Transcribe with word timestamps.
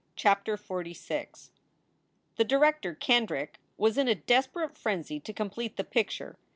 CHAPTER 0.15 0.57
XLVI 0.57 1.51
THE 2.35 2.43
director, 2.43 2.95
Kendrick, 2.95 3.59
was 3.77 3.99
in 3.99 4.07
a 4.07 4.15
desperate 4.15 4.75
frenzy 4.75 5.19
to 5.19 5.31
com 5.31 5.51
plete 5.51 5.75
the 5.75 5.83
picture. 5.83 6.39